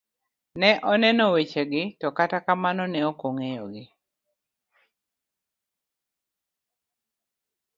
Ne 0.59 0.69
oneno 0.91 1.25
wechegi 1.33 1.83
to 2.01 2.07
kata 2.17 2.37
kamano 2.45 2.83
ne 2.89 2.99
ok 3.09 3.21
okeyo 3.29 3.65
gi. 3.73 3.85